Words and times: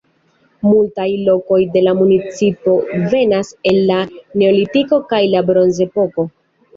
Multaj 0.67 1.03
lokoj 1.25 1.57
de 1.75 1.83
la 1.87 1.91
municipo 1.99 2.73
venas 3.11 3.51
el 3.73 3.77
la 3.91 3.99
Neolitiko 4.43 4.99
kaj 5.13 5.21
la 5.35 5.45
Bronzepoko. 5.51 6.27